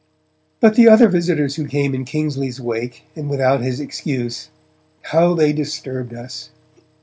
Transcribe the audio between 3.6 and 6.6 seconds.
his excuse how they disturbed us!